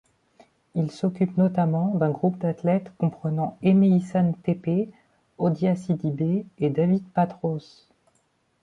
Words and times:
Il 0.73 0.89
s'occupe 0.89 1.37
notamment 1.37 1.93
d'un 1.93 2.09
groupe 2.09 2.39
d'athlète 2.39 2.91
comprenant 2.97 3.59
Aimé-Issa 3.61 4.23
Nthépé, 4.23 4.89
Odiah 5.37 5.75
Sidibé 5.75 6.47
et 6.57 6.71
David 6.71 7.07
Patros. 7.09 7.87